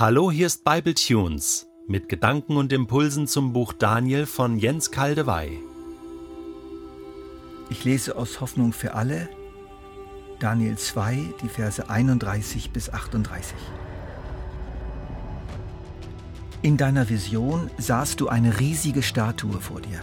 Hallo, 0.00 0.30
hier 0.30 0.46
ist 0.46 0.62
Bible 0.62 0.94
Tunes 0.94 1.66
mit 1.88 2.08
Gedanken 2.08 2.56
und 2.56 2.72
Impulsen 2.72 3.26
zum 3.26 3.52
Buch 3.52 3.72
Daniel 3.72 4.26
von 4.26 4.56
Jens 4.56 4.92
Kaldewey. 4.92 5.58
Ich 7.68 7.84
lese 7.84 8.14
aus 8.14 8.40
Hoffnung 8.40 8.72
für 8.72 8.94
alle 8.94 9.28
Daniel 10.38 10.78
2, 10.78 11.34
die 11.42 11.48
Verse 11.48 11.90
31 11.90 12.70
bis 12.70 12.90
38. 12.90 13.56
In 16.62 16.76
deiner 16.76 17.08
Vision 17.08 17.68
sahst 17.76 18.20
du 18.20 18.28
eine 18.28 18.60
riesige 18.60 19.02
Statue 19.02 19.60
vor 19.60 19.80
dir. 19.80 20.00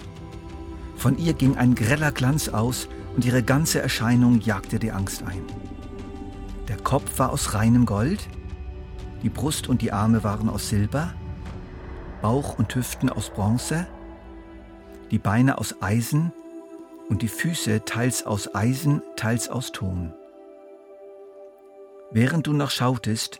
Von 0.97 1.17
ihr 1.17 1.31
ging 1.31 1.55
ein 1.55 1.73
greller 1.73 2.11
Glanz 2.11 2.49
aus 2.49 2.89
und 3.15 3.23
ihre 3.23 3.43
ganze 3.43 3.81
Erscheinung 3.81 4.41
jagte 4.41 4.77
dir 4.77 4.93
Angst 4.93 5.23
ein. 5.23 5.45
Der 6.67 6.75
Kopf 6.75 7.17
war 7.17 7.31
aus 7.31 7.53
reinem 7.53 7.85
Gold, 7.85 8.27
die 9.25 9.31
Brust 9.31 9.67
und 9.67 9.81
die 9.81 9.91
Arme 9.91 10.23
waren 10.23 10.49
aus 10.49 10.69
Silber, 10.69 11.11
Bauch 12.21 12.59
und 12.59 12.75
Hüften 12.75 13.09
aus 13.09 13.31
Bronze, 13.31 13.87
die 15.09 15.17
Beine 15.17 15.57
aus 15.57 15.81
Eisen 15.81 16.31
und 17.09 17.23
die 17.23 17.27
Füße 17.27 17.85
teils 17.85 18.23
aus 18.23 18.53
Eisen, 18.53 19.01
teils 19.15 19.49
aus 19.49 19.71
Ton. 19.71 20.13
Während 22.11 22.45
du 22.45 22.53
noch 22.53 22.69
schautest, 22.69 23.39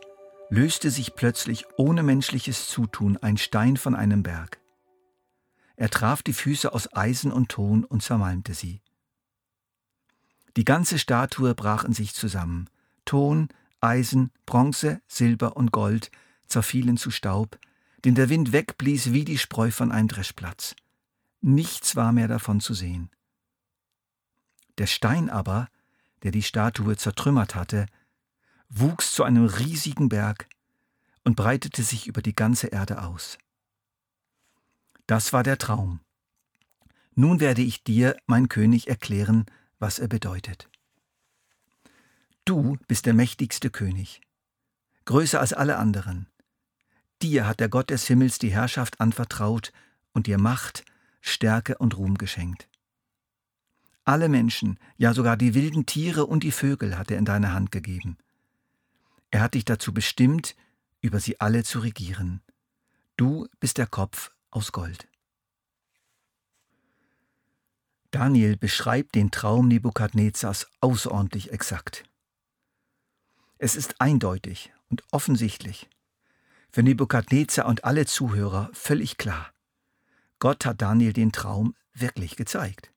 löste 0.50 0.90
sich 0.90 1.14
plötzlich 1.14 1.66
ohne 1.76 2.02
menschliches 2.02 2.68
Zutun 2.68 3.16
ein 3.18 3.36
Stein 3.36 3.76
von 3.76 3.94
einem 3.94 4.24
Berg. 4.24 4.58
Er 5.76 5.88
traf 5.88 6.24
die 6.24 6.32
Füße 6.32 6.72
aus 6.72 6.92
Eisen 6.96 7.30
und 7.30 7.48
Ton 7.48 7.84
und 7.84 8.02
zermalmte 8.02 8.54
sie. 8.54 8.82
Die 10.56 10.64
ganze 10.64 10.98
Statue 10.98 11.54
brach 11.54 11.84
in 11.84 11.92
sich 11.92 12.12
zusammen. 12.12 12.68
Ton, 13.04 13.50
Eisen, 13.86 14.30
Bronze, 14.44 15.00
Silber 15.06 15.56
und 15.56 15.72
Gold 15.72 16.10
zerfielen 16.46 16.96
zu 16.96 17.10
Staub, 17.10 17.58
den 18.04 18.14
der 18.14 18.28
Wind 18.28 18.52
wegblies 18.52 19.12
wie 19.12 19.24
die 19.24 19.38
Spreu 19.38 19.70
von 19.70 19.92
einem 19.92 20.08
Dreschplatz. 20.08 20.74
Nichts 21.40 21.96
war 21.96 22.12
mehr 22.12 22.28
davon 22.28 22.60
zu 22.60 22.74
sehen. 22.74 23.10
Der 24.78 24.86
Stein 24.86 25.30
aber, 25.30 25.68
der 26.22 26.32
die 26.32 26.42
Statue 26.42 26.96
zertrümmert 26.96 27.54
hatte, 27.54 27.86
wuchs 28.68 29.12
zu 29.12 29.22
einem 29.22 29.46
riesigen 29.46 30.08
Berg 30.08 30.48
und 31.24 31.36
breitete 31.36 31.82
sich 31.82 32.06
über 32.06 32.22
die 32.22 32.34
ganze 32.34 32.68
Erde 32.68 33.02
aus. 33.02 33.38
Das 35.06 35.32
war 35.32 35.42
der 35.42 35.58
Traum. 35.58 36.00
Nun 37.14 37.40
werde 37.40 37.62
ich 37.62 37.84
dir, 37.84 38.16
mein 38.26 38.48
König, 38.48 38.88
erklären, 38.88 39.46
was 39.78 39.98
er 39.98 40.08
bedeutet. 40.08 40.68
Du 42.46 42.78
bist 42.86 43.06
der 43.06 43.12
mächtigste 43.12 43.70
König, 43.70 44.20
größer 45.04 45.40
als 45.40 45.52
alle 45.52 45.78
anderen. 45.78 46.28
Dir 47.20 47.44
hat 47.44 47.58
der 47.58 47.68
Gott 47.68 47.90
des 47.90 48.06
Himmels 48.06 48.38
die 48.38 48.52
Herrschaft 48.52 49.00
anvertraut 49.00 49.72
und 50.12 50.28
dir 50.28 50.38
Macht, 50.38 50.84
Stärke 51.20 51.76
und 51.76 51.98
Ruhm 51.98 52.16
geschenkt. 52.16 52.68
Alle 54.04 54.28
Menschen, 54.28 54.78
ja 54.96 55.12
sogar 55.12 55.36
die 55.36 55.54
wilden 55.54 55.86
Tiere 55.86 56.24
und 56.24 56.44
die 56.44 56.52
Vögel 56.52 56.96
hat 56.96 57.10
er 57.10 57.18
in 57.18 57.24
deine 57.24 57.52
Hand 57.52 57.72
gegeben. 57.72 58.16
Er 59.32 59.40
hat 59.40 59.54
dich 59.54 59.64
dazu 59.64 59.92
bestimmt, 59.92 60.54
über 61.00 61.18
sie 61.18 61.40
alle 61.40 61.64
zu 61.64 61.80
regieren. 61.80 62.42
Du 63.16 63.48
bist 63.58 63.76
der 63.76 63.88
Kopf 63.88 64.30
aus 64.52 64.70
Gold. 64.70 65.08
Daniel 68.12 68.56
beschreibt 68.56 69.16
den 69.16 69.32
Traum 69.32 69.66
Nebukadnezars 69.66 70.68
außerordentlich 70.80 71.50
exakt. 71.50 72.04
Es 73.58 73.74
ist 73.74 74.00
eindeutig 74.00 74.72
und 74.90 75.02
offensichtlich, 75.12 75.88
für 76.70 76.82
Nebukadnezar 76.82 77.66
und 77.66 77.84
alle 77.84 78.04
Zuhörer 78.04 78.70
völlig 78.74 79.16
klar. 79.16 79.50
Gott 80.38 80.66
hat 80.66 80.82
Daniel 80.82 81.14
den 81.14 81.32
Traum 81.32 81.74
wirklich 81.94 82.36
gezeigt. 82.36 82.92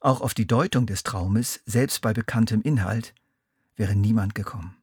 Auch 0.00 0.20
auf 0.20 0.34
die 0.34 0.46
Deutung 0.46 0.86
des 0.86 1.02
Traumes, 1.02 1.60
selbst 1.66 2.00
bei 2.00 2.12
bekanntem 2.12 2.62
Inhalt, 2.62 3.12
wäre 3.74 3.96
niemand 3.96 4.34
gekommen. 4.36 4.76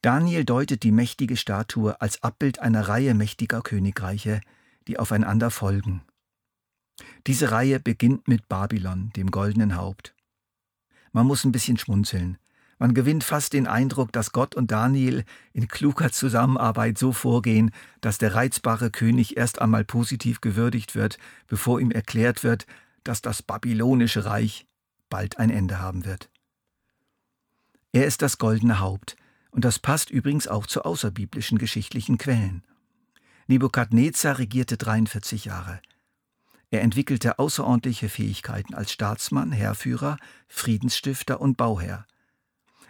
Daniel 0.00 0.44
deutet 0.44 0.84
die 0.84 0.92
mächtige 0.92 1.36
Statue 1.36 2.00
als 2.00 2.22
Abbild 2.22 2.60
einer 2.60 2.86
Reihe 2.86 3.14
mächtiger 3.14 3.62
Königreiche, 3.62 4.40
die 4.86 5.00
aufeinander 5.00 5.50
folgen. 5.50 6.02
Diese 7.26 7.50
Reihe 7.50 7.80
beginnt 7.80 8.28
mit 8.28 8.48
Babylon, 8.48 9.10
dem 9.16 9.32
goldenen 9.32 9.74
Haupt. 9.74 10.15
Man 11.16 11.26
muss 11.26 11.46
ein 11.46 11.52
bisschen 11.52 11.78
schmunzeln. 11.78 12.36
Man 12.78 12.92
gewinnt 12.92 13.24
fast 13.24 13.54
den 13.54 13.66
Eindruck, 13.66 14.12
dass 14.12 14.32
Gott 14.32 14.54
und 14.54 14.70
Daniel 14.70 15.24
in 15.54 15.66
kluger 15.66 16.12
Zusammenarbeit 16.12 16.98
so 16.98 17.10
vorgehen, 17.10 17.70
dass 18.02 18.18
der 18.18 18.34
reizbare 18.34 18.90
König 18.90 19.38
erst 19.38 19.62
einmal 19.62 19.82
positiv 19.82 20.42
gewürdigt 20.42 20.94
wird, 20.94 21.16
bevor 21.46 21.80
ihm 21.80 21.90
erklärt 21.90 22.44
wird, 22.44 22.66
dass 23.02 23.22
das 23.22 23.42
babylonische 23.42 24.26
Reich 24.26 24.66
bald 25.08 25.38
ein 25.38 25.48
Ende 25.48 25.80
haben 25.80 26.04
wird. 26.04 26.28
Er 27.92 28.04
ist 28.04 28.20
das 28.20 28.36
goldene 28.36 28.80
Haupt, 28.80 29.16
und 29.50 29.64
das 29.64 29.78
passt 29.78 30.10
übrigens 30.10 30.46
auch 30.46 30.66
zu 30.66 30.82
außerbiblischen 30.82 31.56
geschichtlichen 31.56 32.18
Quellen. 32.18 32.62
Nebukadnezar 33.46 34.36
regierte 34.36 34.76
43 34.76 35.46
Jahre. 35.46 35.80
Er 36.70 36.82
entwickelte 36.82 37.38
außerordentliche 37.38 38.08
Fähigkeiten 38.08 38.74
als 38.74 38.92
Staatsmann, 38.92 39.52
Heerführer, 39.52 40.18
Friedensstifter 40.48 41.40
und 41.40 41.56
Bauherr. 41.56 42.06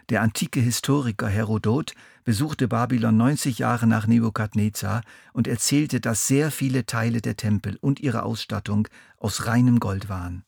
Der 0.09 0.21
antike 0.21 0.61
Historiker 0.61 1.27
Herodot 1.27 1.93
besuchte 2.23 2.67
Babylon 2.67 3.17
90 3.17 3.59
Jahre 3.59 3.87
nach 3.87 4.07
Nebukadnezar 4.07 5.01
und 5.33 5.47
erzählte, 5.47 5.99
dass 5.99 6.27
sehr 6.27 6.49
viele 6.49 6.85
Teile 6.85 7.21
der 7.21 7.35
Tempel 7.35 7.77
und 7.81 7.99
ihre 7.99 8.23
Ausstattung 8.23 8.87
aus 9.17 9.47
reinem 9.47 9.79
Gold 9.79 10.07
waren. 10.07 10.45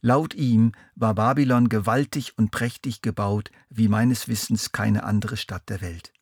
Laut 0.00 0.34
ihm 0.34 0.72
war 0.96 1.14
Babylon 1.14 1.68
gewaltig 1.68 2.36
und 2.38 2.50
prächtig 2.50 3.02
gebaut, 3.02 3.50
wie 3.68 3.88
meines 3.88 4.28
Wissens 4.28 4.72
keine 4.72 5.04
andere 5.04 5.36
Stadt 5.36 5.68
der 5.68 5.80
Welt. 5.80 6.12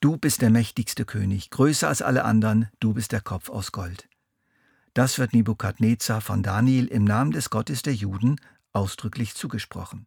Du 0.00 0.16
bist 0.16 0.42
der 0.42 0.50
mächtigste 0.50 1.04
König, 1.04 1.50
größer 1.50 1.88
als 1.88 2.02
alle 2.02 2.24
anderen, 2.24 2.68
du 2.78 2.94
bist 2.94 3.10
der 3.10 3.20
Kopf 3.20 3.48
aus 3.48 3.72
Gold. 3.72 4.08
Das 4.94 5.18
wird 5.18 5.32
Nebukadnezar 5.32 6.20
von 6.20 6.44
Daniel 6.44 6.86
im 6.86 7.02
Namen 7.02 7.32
des 7.32 7.50
Gottes 7.50 7.82
der 7.82 7.94
Juden 7.94 8.40
ausdrücklich 8.72 9.34
zugesprochen. 9.34 10.06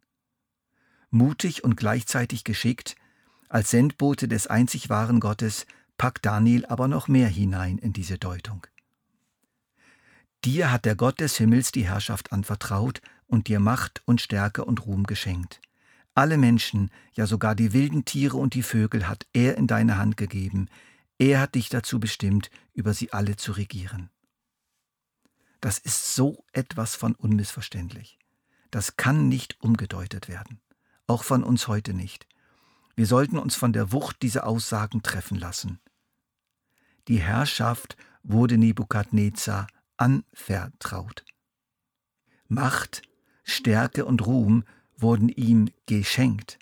Mutig 1.09 1.65
und 1.65 1.75
gleichzeitig 1.75 2.45
geschickt, 2.45 2.95
als 3.49 3.71
Sendbote 3.71 4.29
des 4.29 4.47
einzig 4.47 4.87
wahren 4.87 5.19
Gottes, 5.19 5.65
packt 5.97 6.25
Daniel 6.25 6.65
aber 6.67 6.87
noch 6.87 7.09
mehr 7.09 7.27
hinein 7.27 7.77
in 7.77 7.91
diese 7.91 8.17
Deutung. 8.17 8.65
Dir 10.45 10.71
hat 10.71 10.85
der 10.85 10.95
Gott 10.95 11.19
des 11.19 11.35
Himmels 11.35 11.73
die 11.73 11.85
Herrschaft 11.85 12.31
anvertraut 12.31 13.01
und 13.27 13.49
dir 13.49 13.59
Macht 13.59 14.01
und 14.05 14.21
Stärke 14.21 14.63
und 14.63 14.85
Ruhm 14.85 15.03
geschenkt. 15.03 15.59
Alle 16.13 16.37
Menschen, 16.37 16.91
ja 17.13 17.25
sogar 17.25 17.55
die 17.55 17.73
wilden 17.73 18.05
Tiere 18.05 18.37
und 18.37 18.53
die 18.53 18.63
Vögel 18.63 19.07
hat 19.07 19.25
er 19.33 19.57
in 19.57 19.67
deine 19.67 19.97
Hand 19.97 20.17
gegeben. 20.17 20.67
Er 21.17 21.39
hat 21.39 21.55
dich 21.55 21.69
dazu 21.69 21.99
bestimmt, 21.99 22.49
über 22.73 22.93
sie 22.93 23.13
alle 23.13 23.37
zu 23.37 23.53
regieren. 23.53 24.09
Das 25.61 25.77
ist 25.77 26.15
so 26.15 26.43
etwas 26.51 26.95
von 26.95 27.13
unmissverständlich. 27.15 28.17
Das 28.71 28.97
kann 28.97 29.29
nicht 29.29 29.61
umgedeutet 29.61 30.27
werden. 30.27 30.59
Auch 31.07 31.23
von 31.23 31.43
uns 31.43 31.67
heute 31.67 31.93
nicht. 31.93 32.27
Wir 32.95 33.05
sollten 33.05 33.37
uns 33.37 33.55
von 33.55 33.71
der 33.71 33.91
Wucht 33.91 34.21
dieser 34.21 34.47
Aussagen 34.47 35.03
treffen 35.03 35.37
lassen. 35.37 35.79
Die 37.07 37.19
Herrschaft 37.19 37.95
wurde 38.23 38.57
Nebukadnezar 38.57 39.67
anvertraut. 39.97 41.25
Macht, 42.47 43.03
Stärke 43.43 44.05
und 44.05 44.25
Ruhm 44.25 44.63
wurden 45.01 45.29
ihm 45.29 45.69
geschenkt. 45.85 46.59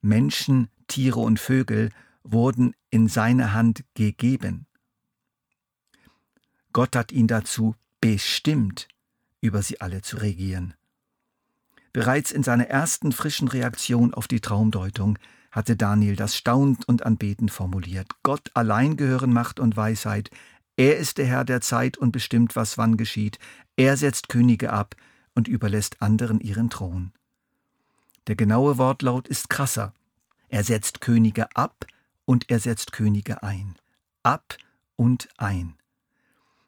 Menschen, 0.00 0.68
Tiere 0.86 1.20
und 1.20 1.40
Vögel 1.40 1.90
wurden 2.22 2.74
in 2.90 3.08
seine 3.08 3.52
Hand 3.52 3.84
gegeben. 3.94 4.66
Gott 6.72 6.96
hat 6.96 7.12
ihn 7.12 7.26
dazu 7.26 7.74
bestimmt, 8.00 8.88
über 9.40 9.62
sie 9.62 9.80
alle 9.80 10.02
zu 10.02 10.16
regieren. 10.16 10.74
Bereits 11.92 12.32
in 12.32 12.42
seiner 12.42 12.66
ersten 12.66 13.12
frischen 13.12 13.48
Reaktion 13.48 14.12
auf 14.12 14.26
die 14.26 14.40
Traumdeutung 14.40 15.18
hatte 15.52 15.76
Daniel 15.76 16.16
das 16.16 16.36
staunend 16.36 16.88
und 16.88 17.06
anbetend 17.06 17.52
formuliert. 17.52 18.08
Gott 18.24 18.50
allein 18.54 18.96
gehören 18.96 19.32
Macht 19.32 19.60
und 19.60 19.76
Weisheit. 19.76 20.30
Er 20.76 20.96
ist 20.96 21.18
der 21.18 21.26
Herr 21.26 21.44
der 21.44 21.60
Zeit 21.60 21.96
und 21.96 22.10
bestimmt, 22.10 22.56
was 22.56 22.76
wann 22.76 22.96
geschieht. 22.96 23.38
Er 23.76 23.96
setzt 23.96 24.28
Könige 24.28 24.72
ab, 24.72 24.96
und 25.34 25.48
überlässt 25.48 26.00
anderen 26.02 26.40
ihren 26.40 26.70
Thron. 26.70 27.12
Der 28.26 28.36
genaue 28.36 28.78
Wortlaut 28.78 29.28
ist 29.28 29.50
krasser. 29.50 29.92
Er 30.48 30.64
setzt 30.64 31.00
Könige 31.00 31.54
ab 31.56 31.86
und 32.24 32.50
er 32.50 32.60
setzt 32.60 32.92
Könige 32.92 33.42
ein. 33.42 33.76
Ab 34.22 34.56
und 34.96 35.28
ein. 35.36 35.74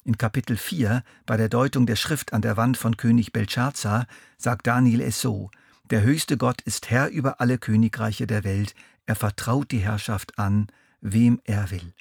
In 0.05 0.19
Kapitel 0.19 0.57
4, 0.57 1.03
bei 1.25 1.37
der 1.37 1.49
Deutung 1.49 1.87
der 1.87 1.97
Schrift 1.97 2.33
an 2.33 2.43
der 2.43 2.57
Wand 2.57 2.77
von 2.77 2.97
König 2.97 3.33
Belshazzar, 3.33 4.07
sagt 4.39 4.67
Daniel 4.67 5.01
es 5.01 5.21
so: 5.21 5.51
Der 5.91 6.03
höchste 6.03 6.37
Gott 6.37 6.61
ist 6.63 6.91
Herr 6.91 7.09
über 7.09 7.41
alle 7.41 7.59
Königreiche 7.59 8.27
der 8.27 8.45
Welt, 8.45 8.75
er 9.07 9.17
vertraut 9.17 9.71
die 9.71 9.79
Herrschaft 9.79 10.39
an, 10.39 10.69
wem 11.01 11.41
er 11.45 11.71
will. 11.71 11.93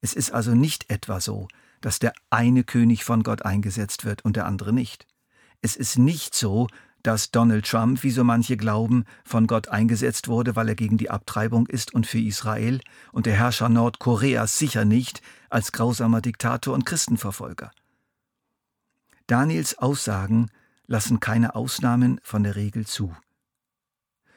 Es 0.00 0.12
ist 0.12 0.30
also 0.30 0.54
nicht 0.54 0.90
etwa 0.90 1.20
so, 1.20 1.48
dass 1.80 1.98
der 1.98 2.12
eine 2.30 2.64
König 2.64 3.04
von 3.04 3.22
Gott 3.22 3.42
eingesetzt 3.42 4.04
wird 4.04 4.24
und 4.24 4.36
der 4.36 4.46
andere 4.46 4.72
nicht. 4.72 5.06
Es 5.60 5.76
ist 5.76 5.98
nicht 5.98 6.34
so, 6.34 6.68
dass 7.02 7.30
Donald 7.30 7.66
Trump, 7.66 8.02
wie 8.02 8.10
so 8.10 8.24
manche 8.24 8.56
glauben, 8.56 9.04
von 9.24 9.46
Gott 9.46 9.68
eingesetzt 9.68 10.28
wurde, 10.28 10.56
weil 10.56 10.68
er 10.68 10.74
gegen 10.74 10.98
die 10.98 11.10
Abtreibung 11.10 11.66
ist 11.66 11.94
und 11.94 12.06
für 12.06 12.18
Israel, 12.18 12.80
und 13.12 13.26
der 13.26 13.34
Herrscher 13.34 13.68
Nordkoreas 13.68 14.58
sicher 14.58 14.84
nicht 14.84 15.22
als 15.48 15.72
grausamer 15.72 16.20
Diktator 16.20 16.74
und 16.74 16.84
Christenverfolger. 16.84 17.70
Daniels 19.26 19.78
Aussagen 19.78 20.50
lassen 20.86 21.20
keine 21.20 21.54
Ausnahmen 21.54 22.20
von 22.22 22.42
der 22.42 22.56
Regel 22.56 22.86
zu. 22.86 23.14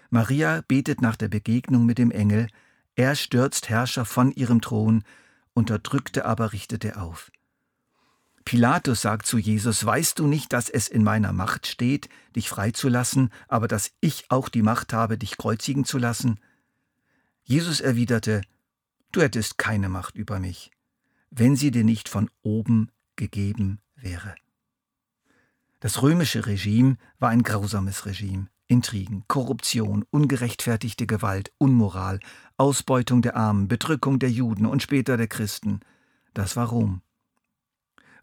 Maria 0.10 0.62
betet 0.68 1.02
nach 1.02 1.16
der 1.16 1.30
Begegnung 1.30 1.86
mit 1.86 1.98
dem 1.98 2.12
Engel, 2.12 2.48
er 2.96 3.16
stürzt 3.16 3.70
Herrscher 3.70 4.06
von 4.06 4.32
ihrem 4.32 4.62
Thron, 4.62 5.04
Unterdrückte 5.54 6.26
aber 6.26 6.54
richtet 6.54 6.86
er 6.86 7.02
auf. 7.02 7.32
Pilatus 8.46 9.02
sagt 9.02 9.26
zu 9.26 9.38
Jesus, 9.38 9.86
weißt 9.86 10.20
du 10.20 10.28
nicht, 10.28 10.54
dass 10.54 10.70
es 10.70 10.88
in 10.88 11.04
meiner 11.04 11.34
Macht 11.34 11.68
steht, 11.68 12.10
dich 12.36 12.50
freizulassen, 12.50 13.30
aber 13.48 13.68
dass 13.68 13.92
ich 14.02 14.30
auch 14.30 14.50
die 14.50 14.62
Macht 14.62 14.94
habe, 14.94 15.18
dich 15.18 15.38
kreuzigen 15.38 15.86
zu 15.86 15.98
lassen? 15.98 16.40
Jesus 17.44 17.82
erwiderte, 17.82 18.42
du 19.12 19.22
hättest 19.22 19.58
keine 19.58 19.90
Macht 19.90 20.16
über 20.16 20.40
mich, 20.40 20.72
wenn 21.30 21.56
sie 21.56 21.72
dir 21.72 21.84
nicht 21.84 22.10
von 22.10 22.30
oben 22.42 22.90
gegeben 23.16 23.80
wäre. 23.96 24.36
Das 25.80 26.02
römische 26.02 26.46
Regime 26.46 26.98
war 27.20 27.30
ein 27.30 27.44
grausames 27.44 28.06
Regime. 28.06 28.48
Intrigen, 28.68 29.26
Korruption, 29.28 30.06
ungerechtfertigte 30.12 31.06
Gewalt, 31.06 31.52
Unmoral, 31.58 32.22
Ausbeutung 32.56 33.22
der 33.22 33.36
Armen, 33.36 33.68
Bedrückung 33.68 34.18
der 34.18 34.32
Juden 34.32 34.66
und 34.66 34.82
später 34.82 35.18
der 35.18 35.28
Christen. 35.28 35.82
Das 36.34 36.56
war 36.56 36.70
Rom. 36.70 37.02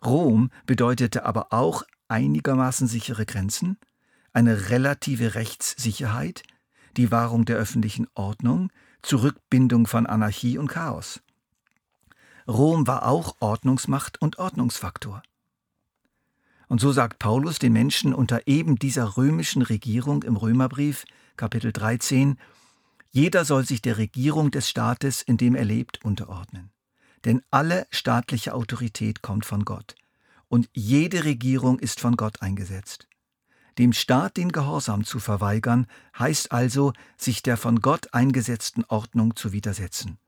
Rom 0.04 0.50
bedeutete 0.66 1.24
aber 1.24 1.52
auch 1.52 1.82
einigermaßen 2.08 2.86
sichere 2.86 3.26
Grenzen, 3.26 3.78
eine 4.32 4.70
relative 4.70 5.34
Rechtssicherheit, 5.34 6.42
die 6.96 7.10
Wahrung 7.10 7.44
der 7.44 7.56
öffentlichen 7.56 8.06
Ordnung, 8.14 8.70
Zurückbindung 9.02 9.86
von 9.86 10.06
Anarchie 10.06 10.58
und 10.58 10.68
Chaos. 10.68 11.20
Rom 12.46 12.86
war 12.86 13.06
auch 13.06 13.36
Ordnungsmacht 13.40 14.20
und 14.20 14.38
Ordnungsfaktor. 14.38 15.22
Und 16.68 16.80
so 16.80 16.92
sagt 16.92 17.18
Paulus 17.18 17.58
den 17.58 17.72
Menschen 17.72 18.14
unter 18.14 18.46
eben 18.46 18.76
dieser 18.76 19.16
römischen 19.16 19.62
Regierung 19.62 20.22
im 20.22 20.36
Römerbrief, 20.36 21.04
Kapitel 21.36 21.72
13, 21.72 22.38
jeder 23.10 23.44
soll 23.44 23.64
sich 23.64 23.80
der 23.80 23.96
Regierung 23.96 24.50
des 24.50 24.68
Staates, 24.68 25.22
in 25.22 25.38
dem 25.38 25.54
er 25.54 25.64
lebt, 25.64 26.04
unterordnen. 26.04 26.70
Denn 27.24 27.42
alle 27.50 27.86
staatliche 27.90 28.54
Autorität 28.54 29.22
kommt 29.22 29.44
von 29.44 29.64
Gott. 29.64 29.94
Und 30.48 30.68
jede 30.72 31.24
Regierung 31.24 31.78
ist 31.78 32.00
von 32.00 32.16
Gott 32.16 32.42
eingesetzt. 32.42 33.06
Dem 33.78 33.92
Staat 33.92 34.36
den 34.36 34.50
Gehorsam 34.50 35.04
zu 35.04 35.20
verweigern, 35.20 35.86
heißt 36.18 36.50
also, 36.50 36.92
sich 37.16 37.42
der 37.42 37.56
von 37.56 37.80
Gott 37.80 38.12
eingesetzten 38.12 38.84
Ordnung 38.84 39.36
zu 39.36 39.52
widersetzen. 39.52 40.18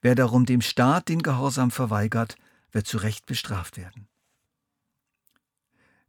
Wer 0.00 0.14
darum 0.14 0.46
dem 0.46 0.60
Staat 0.60 1.08
den 1.08 1.22
Gehorsam 1.22 1.70
verweigert, 1.70 2.36
wird 2.70 2.86
zu 2.86 2.98
Recht 2.98 3.26
bestraft 3.26 3.76
werden. 3.76 4.08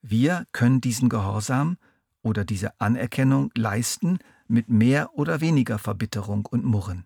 Wir 0.02 0.46
können 0.52 0.80
diesen 0.80 1.10
Gehorsam 1.10 1.78
oder 2.22 2.46
diese 2.46 2.80
Anerkennung 2.80 3.52
leisten 3.56 4.20
mit 4.48 4.70
mehr 4.70 5.16
oder 5.16 5.42
weniger 5.42 5.80
Verbitterung 5.80 6.46
und 6.46 6.64
Murren. 6.64 7.06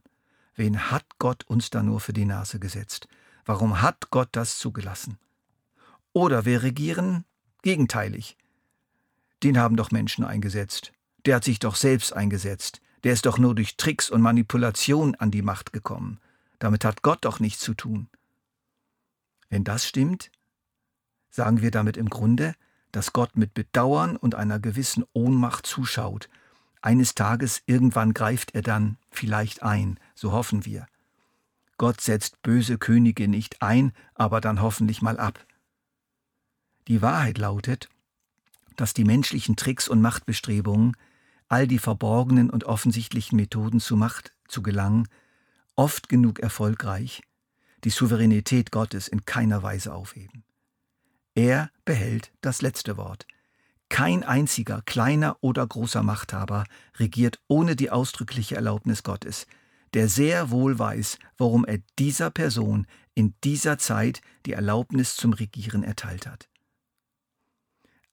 Wen 0.55 0.91
hat 0.91 1.05
Gott 1.19 1.43
uns 1.45 1.69
da 1.69 1.81
nur 1.83 1.99
für 1.99 2.13
die 2.13 2.25
Nase 2.25 2.59
gesetzt? 2.59 3.07
Warum 3.45 3.81
hat 3.81 4.09
Gott 4.11 4.29
das 4.33 4.57
zugelassen? 4.57 5.17
Oder 6.13 6.45
wir 6.45 6.61
regieren 6.63 7.25
gegenteilig. 7.63 8.37
Den 9.41 9.57
haben 9.57 9.75
doch 9.75 9.91
Menschen 9.91 10.23
eingesetzt. 10.23 10.93
Der 11.25 11.37
hat 11.37 11.43
sich 11.43 11.59
doch 11.59 11.75
selbst 11.75 12.13
eingesetzt. 12.13 12.81
Der 13.03 13.13
ist 13.13 13.25
doch 13.25 13.37
nur 13.37 13.55
durch 13.55 13.75
Tricks 13.75 14.09
und 14.09 14.21
Manipulation 14.21 15.15
an 15.15 15.31
die 15.31 15.41
Macht 15.41 15.73
gekommen. 15.73 16.19
Damit 16.59 16.85
hat 16.85 17.01
Gott 17.01 17.25
doch 17.25 17.39
nichts 17.39 17.61
zu 17.61 17.73
tun. 17.73 18.09
Wenn 19.49 19.63
das 19.63 19.85
stimmt, 19.85 20.31
sagen 21.29 21.61
wir 21.61 21.71
damit 21.71 21.97
im 21.97 22.09
Grunde, 22.09 22.55
dass 22.91 23.11
Gott 23.11 23.35
mit 23.35 23.53
Bedauern 23.53 24.15
und 24.15 24.35
einer 24.35 24.59
gewissen 24.59 25.03
Ohnmacht 25.13 25.65
zuschaut. 25.65 26.29
Eines 26.81 27.15
Tages 27.15 27.63
irgendwann 27.65 28.13
greift 28.13 28.55
er 28.55 28.61
dann 28.61 28.97
vielleicht 29.09 29.63
ein, 29.63 29.99
so 30.23 30.31
hoffen 30.31 30.63
wir. 30.63 30.87
Gott 31.77 31.99
setzt 31.99 32.41
böse 32.43 32.77
Könige 32.77 33.27
nicht 33.27 33.61
ein, 33.61 33.91
aber 34.15 34.39
dann 34.39 34.61
hoffentlich 34.61 35.01
mal 35.01 35.19
ab. 35.19 35.45
Die 36.87 37.01
Wahrheit 37.01 37.37
lautet, 37.37 37.89
dass 38.77 38.93
die 38.93 39.03
menschlichen 39.03 39.57
Tricks 39.57 39.89
und 39.89 39.99
Machtbestrebungen, 39.99 40.95
all 41.49 41.67
die 41.67 41.77
verborgenen 41.77 42.49
und 42.49 42.63
offensichtlichen 42.63 43.35
Methoden 43.35 43.81
zu 43.81 43.97
Macht 43.97 44.33
zu 44.47 44.61
gelangen, 44.61 45.09
oft 45.75 46.07
genug 46.07 46.39
erfolgreich, 46.39 47.21
die 47.83 47.89
Souveränität 47.89 48.71
Gottes 48.71 49.09
in 49.09 49.25
keiner 49.25 49.61
Weise 49.61 49.93
aufheben. 49.93 50.45
Er 51.35 51.69
behält 51.83 52.31
das 52.39 52.61
letzte 52.61 52.95
Wort. 52.95 53.27
Kein 53.89 54.23
einziger 54.23 54.83
kleiner 54.83 55.35
oder 55.41 55.67
großer 55.67 56.01
Machthaber 56.01 56.63
regiert 56.97 57.41
ohne 57.49 57.75
die 57.75 57.91
ausdrückliche 57.91 58.55
Erlaubnis 58.55 59.03
Gottes, 59.03 59.47
der 59.93 60.07
sehr 60.07 60.49
wohl 60.49 60.79
weiß, 60.79 61.19
warum 61.37 61.65
er 61.65 61.79
dieser 61.99 62.29
Person 62.31 62.87
in 63.13 63.35
dieser 63.43 63.77
Zeit 63.77 64.21
die 64.45 64.53
Erlaubnis 64.53 65.15
zum 65.15 65.33
Regieren 65.33 65.83
erteilt 65.83 66.27
hat. 66.27 66.49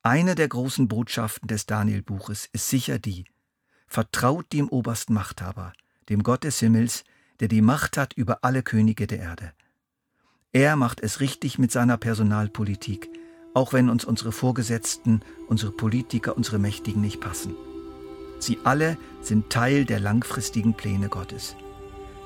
Eine 0.03 0.35
der 0.35 0.49
großen 0.49 0.89
Botschaften 0.89 1.47
des 1.49 1.67
Danielbuches 1.67 2.49
ist 2.53 2.69
sicher 2.69 2.99
die, 2.99 3.25
vertraut 3.87 4.53
dem 4.53 4.69
obersten 4.69 5.15
Machthaber, 5.15 5.73
dem 6.09 6.23
Gott 6.23 6.45
des 6.45 6.59
Himmels, 6.61 7.05
der 7.41 7.49
die 7.49 7.63
Macht 7.63 7.97
hat 7.97 8.13
über 8.15 8.39
alle 8.43 8.63
Könige 8.63 9.07
der 9.07 9.19
Erde. 9.19 9.53
Er 10.53 10.77
macht 10.77 11.01
es 11.01 11.21
richtig 11.21 11.59
mit 11.59 11.71
seiner 11.71 11.97
Personalpolitik, 11.97 13.09
auch 13.55 13.73
wenn 13.73 13.89
uns 13.89 14.05
unsere 14.05 14.33
Vorgesetzten, 14.33 15.23
unsere 15.49 15.73
Politiker, 15.73 16.37
unsere 16.37 16.59
Mächtigen 16.59 17.01
nicht 17.01 17.21
passen. 17.21 17.55
Sie 18.39 18.59
alle 18.65 18.97
sind 19.23 19.51
Teil 19.51 19.85
der 19.85 20.01
langfristigen 20.01 20.75
Pläne 20.75 21.09
Gottes. 21.09 21.57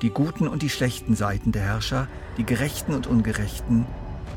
Die 0.01 0.09
guten 0.09 0.47
und 0.47 0.61
die 0.61 0.69
schlechten 0.69 1.15
Seiten 1.15 1.51
der 1.51 1.63
Herrscher, 1.63 2.07
die 2.37 2.45
gerechten 2.45 2.93
und 2.93 3.07
ungerechten 3.07 3.85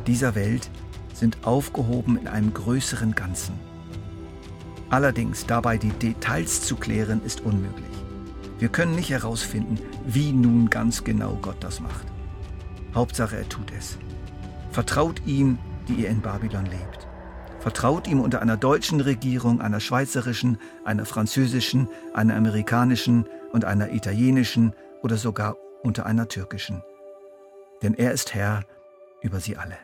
dieser 0.06 0.34
Welt 0.34 0.70
sind 1.12 1.38
aufgehoben 1.44 2.16
in 2.16 2.28
einem 2.28 2.54
größeren 2.54 3.14
Ganzen. 3.14 3.54
Allerdings 4.90 5.46
dabei 5.46 5.76
die 5.76 5.90
Details 5.90 6.62
zu 6.62 6.76
klären, 6.76 7.20
ist 7.24 7.42
unmöglich. 7.42 7.84
Wir 8.58 8.68
können 8.68 8.94
nicht 8.94 9.10
herausfinden, 9.10 9.78
wie 10.06 10.32
nun 10.32 10.70
ganz 10.70 11.04
genau 11.04 11.38
Gott 11.42 11.58
das 11.60 11.80
macht. 11.80 12.06
Hauptsache, 12.94 13.36
er 13.36 13.48
tut 13.48 13.70
es. 13.76 13.98
Vertraut 14.70 15.20
ihm, 15.26 15.58
die 15.88 15.94
ihr 15.94 16.08
in 16.08 16.20
Babylon 16.20 16.66
lebt. 16.66 17.06
Vertraut 17.60 18.06
ihm 18.06 18.20
unter 18.20 18.40
einer 18.40 18.56
deutschen 18.56 19.00
Regierung, 19.00 19.60
einer 19.60 19.80
schweizerischen, 19.80 20.58
einer 20.84 21.04
französischen, 21.04 21.88
einer 22.14 22.36
amerikanischen 22.36 23.26
und 23.52 23.64
einer 23.64 23.92
italienischen 23.92 24.72
oder 25.02 25.16
sogar 25.16 25.56
unter 25.82 26.06
einer 26.06 26.28
türkischen. 26.28 26.82
Denn 27.82 27.94
er 27.94 28.12
ist 28.12 28.34
Herr 28.34 28.64
über 29.20 29.40
sie 29.40 29.56
alle. 29.56 29.78